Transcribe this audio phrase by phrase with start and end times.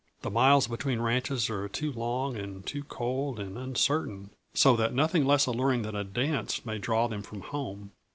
[0.23, 5.27] The miles between ranches are too long and too cold and uncertain, so that nothing
[5.27, 7.91] less alluring than a dance may draw them from home.